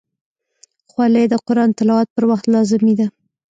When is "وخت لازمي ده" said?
2.31-3.07